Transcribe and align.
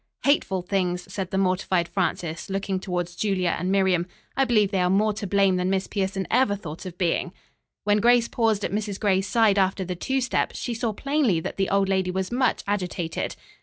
"Hateful 0.23 0.63
things," 0.63 1.13
said 1.13 1.29
the 1.29 1.37
mortified 1.37 1.87
Frances, 1.87 2.49
looking 2.49 2.79
towards 2.79 3.15
Julia 3.15 3.55
and 3.59 3.71
Miriam. 3.71 4.07
"I 4.35 4.45
believe 4.45 4.71
they 4.71 4.81
are 4.81 4.89
more 4.89 5.13
to 5.13 5.27
blame 5.27 5.57
than 5.57 5.69
Miss 5.69 5.85
Pierson 5.85 6.25
ever 6.31 6.55
thought 6.55 6.87
of 6.87 6.97
being." 6.97 7.33
When 7.83 7.99
Grace 7.99 8.27
paused 8.27 8.65
at 8.65 8.71
Mrs. 8.71 8.99
Gray's 8.99 9.27
side 9.27 9.59
after 9.59 9.85
the 9.85 9.93
two 9.93 10.19
step, 10.19 10.53
she 10.55 10.73
saw 10.73 10.91
plainly 10.91 11.39
that 11.41 11.57
the 11.57 11.69
old 11.69 11.87
lady 11.87 12.09
was 12.09 12.31
much 12.31 12.63
agitated. 12.67 13.35